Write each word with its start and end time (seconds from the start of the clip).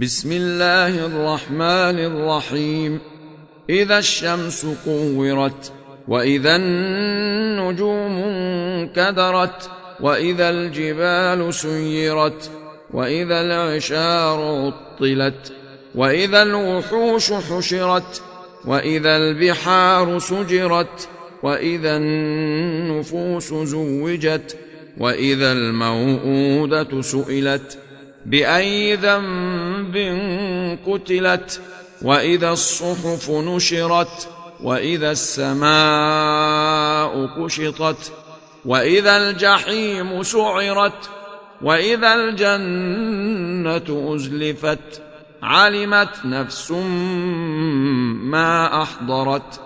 بسم 0.00 0.32
الله 0.32 1.06
الرحمن 1.06 1.98
الرحيم. 1.98 3.00
إذا 3.70 3.98
الشمس 3.98 4.66
كورت 4.84 5.72
وإذا 6.08 6.56
النجوم 6.56 8.12
انكدرت 8.12 9.70
وإذا 10.00 10.50
الجبال 10.50 11.54
سيرت 11.54 12.50
وإذا 12.94 13.40
العشار 13.40 14.72
عطلت 15.00 15.52
وإذا 15.94 16.42
الوحوش 16.42 17.32
حشرت 17.32 18.22
وإذا 18.64 19.16
البحار 19.16 20.18
سجرت 20.18 21.08
وإذا 21.42 21.96
النفوس 21.96 23.54
زوجت 23.54 24.56
وإذا 24.98 25.52
الموءودة 25.52 27.00
سئلت. 27.00 27.78
بأي 28.26 28.96
ذنب 28.96 29.96
قتلت 30.86 31.60
وإذا 32.02 32.50
الصحف 32.50 33.30
نشرت 33.30 34.28
وإذا 34.62 35.10
السماء 35.10 37.26
كشطت 37.26 38.12
وإذا 38.64 39.16
الجحيم 39.16 40.22
سعرت 40.22 41.10
وإذا 41.62 42.14
الجنة 42.14 44.14
أزلفت 44.14 45.02
علمت 45.42 46.24
نفس 46.24 46.70
ما 48.30 48.82
أحضرت. 48.82 49.60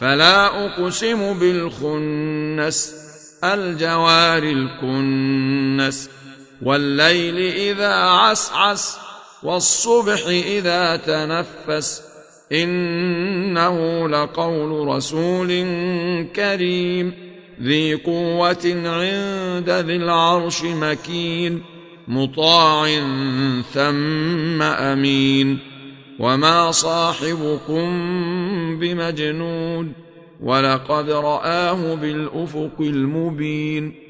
فلا 0.00 0.66
أقسم 0.66 1.38
بالخنس 1.38 2.94
الجوار 3.44 4.42
الكنس. 4.42 6.10
والليل 6.62 7.38
إذا 7.38 7.94
عسعس 7.94 8.98
والصبح 9.42 10.26
إذا 10.26 10.96
تنفس 10.96 12.02
إنه 12.52 14.08
لقول 14.08 14.88
رسول 14.88 15.48
كريم 16.36 17.12
ذي 17.62 17.94
قوة 17.94 18.82
عند 18.84 19.70
ذي 19.70 19.96
العرش 19.96 20.62
مكين 20.64 21.62
مطاع 22.08 22.86
ثم 23.74 24.62
أمين 24.62 25.58
وما 26.18 26.70
صاحبكم 26.70 27.88
بمجنون 28.78 29.92
ولقد 30.40 31.10
رآه 31.10 31.94
بالأفق 31.94 32.80
المبين 32.80 34.09